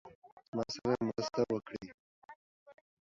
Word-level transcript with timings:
زموږ 0.47 0.69
سره 0.75 0.95
مرسته 1.07 1.41
وکړی. 1.51 1.87